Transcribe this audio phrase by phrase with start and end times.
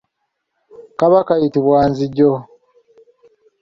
[0.99, 2.31] Kaba kayitibwa nzijo.